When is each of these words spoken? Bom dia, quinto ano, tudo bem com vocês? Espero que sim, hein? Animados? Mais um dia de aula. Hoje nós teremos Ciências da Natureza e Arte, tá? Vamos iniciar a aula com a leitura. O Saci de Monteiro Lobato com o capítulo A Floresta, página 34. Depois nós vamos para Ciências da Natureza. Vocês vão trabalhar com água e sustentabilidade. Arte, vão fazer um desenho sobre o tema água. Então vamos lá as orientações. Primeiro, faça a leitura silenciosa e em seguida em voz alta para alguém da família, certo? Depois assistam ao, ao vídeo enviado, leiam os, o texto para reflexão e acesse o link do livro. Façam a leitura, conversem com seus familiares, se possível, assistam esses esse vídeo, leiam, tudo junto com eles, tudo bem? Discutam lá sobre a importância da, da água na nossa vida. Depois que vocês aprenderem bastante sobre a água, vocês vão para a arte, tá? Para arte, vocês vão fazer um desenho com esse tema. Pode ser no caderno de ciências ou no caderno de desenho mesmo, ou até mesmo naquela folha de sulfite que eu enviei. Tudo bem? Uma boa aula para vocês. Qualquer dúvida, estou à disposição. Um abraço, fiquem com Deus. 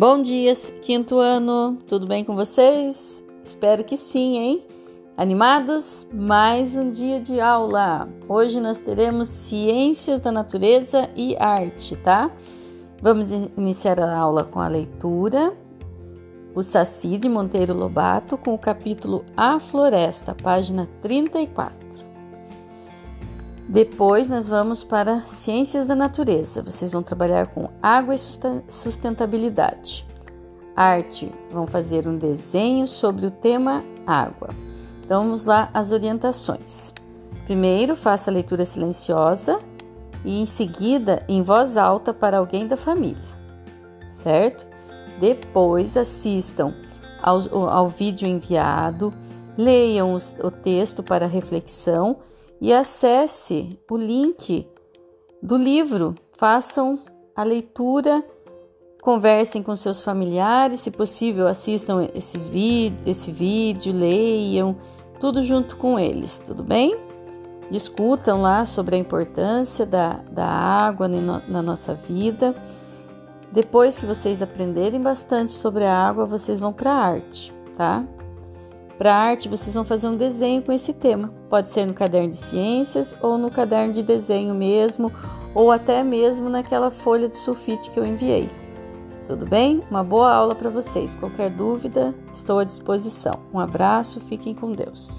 Bom 0.00 0.22
dia, 0.22 0.54
quinto 0.80 1.18
ano, 1.18 1.76
tudo 1.86 2.06
bem 2.06 2.24
com 2.24 2.34
vocês? 2.34 3.22
Espero 3.44 3.84
que 3.84 3.98
sim, 3.98 4.38
hein? 4.38 4.66
Animados? 5.14 6.08
Mais 6.10 6.74
um 6.74 6.88
dia 6.88 7.20
de 7.20 7.38
aula. 7.38 8.08
Hoje 8.26 8.60
nós 8.60 8.80
teremos 8.80 9.28
Ciências 9.28 10.18
da 10.18 10.32
Natureza 10.32 11.10
e 11.14 11.36
Arte, 11.36 11.96
tá? 11.96 12.30
Vamos 13.02 13.30
iniciar 13.30 14.00
a 14.00 14.16
aula 14.16 14.42
com 14.42 14.58
a 14.58 14.68
leitura. 14.68 15.52
O 16.54 16.62
Saci 16.62 17.18
de 17.18 17.28
Monteiro 17.28 17.76
Lobato 17.76 18.38
com 18.38 18.54
o 18.54 18.58
capítulo 18.58 19.22
A 19.36 19.60
Floresta, 19.60 20.34
página 20.34 20.88
34. 21.02 21.79
Depois 23.70 24.28
nós 24.28 24.48
vamos 24.48 24.82
para 24.82 25.20
Ciências 25.20 25.86
da 25.86 25.94
Natureza. 25.94 26.60
Vocês 26.60 26.90
vão 26.90 27.04
trabalhar 27.04 27.46
com 27.46 27.68
água 27.80 28.16
e 28.16 28.18
sustentabilidade. 28.68 30.04
Arte, 30.74 31.30
vão 31.52 31.68
fazer 31.68 32.08
um 32.08 32.18
desenho 32.18 32.88
sobre 32.88 33.28
o 33.28 33.30
tema 33.30 33.84
água. 34.04 34.50
Então 35.04 35.22
vamos 35.22 35.44
lá 35.44 35.70
as 35.72 35.92
orientações. 35.92 36.92
Primeiro, 37.44 37.94
faça 37.94 38.28
a 38.28 38.34
leitura 38.34 38.64
silenciosa 38.64 39.60
e 40.24 40.42
em 40.42 40.46
seguida 40.46 41.24
em 41.28 41.40
voz 41.40 41.76
alta 41.76 42.12
para 42.12 42.38
alguém 42.38 42.66
da 42.66 42.76
família, 42.76 43.22
certo? 44.10 44.66
Depois 45.20 45.96
assistam 45.96 46.74
ao, 47.22 47.38
ao 47.68 47.88
vídeo 47.88 48.26
enviado, 48.26 49.14
leiam 49.56 50.12
os, 50.12 50.36
o 50.42 50.50
texto 50.50 51.04
para 51.04 51.28
reflexão 51.28 52.16
e 52.60 52.72
acesse 52.72 53.78
o 53.90 53.96
link 53.96 54.66
do 55.42 55.56
livro. 55.56 56.14
Façam 56.36 56.98
a 57.34 57.42
leitura, 57.42 58.24
conversem 59.02 59.62
com 59.62 59.74
seus 59.74 60.02
familiares, 60.02 60.80
se 60.80 60.90
possível, 60.90 61.46
assistam 61.46 62.08
esses 62.14 62.50
esse 63.06 63.30
vídeo, 63.30 63.92
leiam, 63.92 64.76
tudo 65.18 65.42
junto 65.42 65.76
com 65.76 65.98
eles, 65.98 66.38
tudo 66.38 66.62
bem? 66.62 66.96
Discutam 67.70 68.42
lá 68.42 68.64
sobre 68.64 68.96
a 68.96 68.98
importância 68.98 69.86
da, 69.86 70.14
da 70.30 70.46
água 70.46 71.06
na 71.06 71.62
nossa 71.62 71.94
vida. 71.94 72.54
Depois 73.52 73.98
que 73.98 74.06
vocês 74.06 74.42
aprenderem 74.42 75.00
bastante 75.00 75.52
sobre 75.52 75.84
a 75.84 75.94
água, 75.94 76.24
vocês 76.24 76.58
vão 76.60 76.72
para 76.72 76.90
a 76.90 76.96
arte, 76.96 77.52
tá? 77.76 78.04
Para 79.00 79.14
arte, 79.14 79.48
vocês 79.48 79.74
vão 79.74 79.82
fazer 79.82 80.08
um 80.08 80.14
desenho 80.14 80.60
com 80.60 80.70
esse 80.70 80.92
tema. 80.92 81.32
Pode 81.48 81.70
ser 81.70 81.86
no 81.86 81.94
caderno 81.94 82.28
de 82.28 82.36
ciências 82.36 83.16
ou 83.22 83.38
no 83.38 83.50
caderno 83.50 83.94
de 83.94 84.02
desenho 84.02 84.54
mesmo, 84.54 85.10
ou 85.54 85.72
até 85.72 86.02
mesmo 86.02 86.50
naquela 86.50 86.90
folha 86.90 87.26
de 87.26 87.36
sulfite 87.36 87.90
que 87.90 87.98
eu 87.98 88.04
enviei. 88.04 88.50
Tudo 89.26 89.46
bem? 89.46 89.82
Uma 89.90 90.04
boa 90.04 90.30
aula 90.30 90.54
para 90.54 90.68
vocês. 90.68 91.14
Qualquer 91.14 91.48
dúvida, 91.48 92.14
estou 92.30 92.58
à 92.58 92.64
disposição. 92.64 93.40
Um 93.54 93.58
abraço, 93.58 94.20
fiquem 94.20 94.54
com 94.54 94.70
Deus. 94.70 95.16